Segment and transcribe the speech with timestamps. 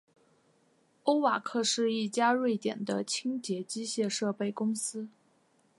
[1.03, 5.07] 欧瓦克是一家瑞典的清洁机械设备公司。